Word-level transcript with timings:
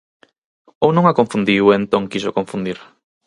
¿Ou 0.85 0.89
non 0.95 1.05
a 1.07 1.17
confundiu 1.19 1.63
e 1.67 1.77
entón 1.81 2.09
quixo 2.11 2.35
confundir? 2.37 2.79